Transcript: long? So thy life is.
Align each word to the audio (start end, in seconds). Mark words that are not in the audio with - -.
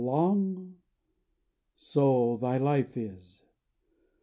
long? 0.01 0.73
So 1.75 2.37
thy 2.41 2.57
life 2.57 2.97
is. 2.97 3.41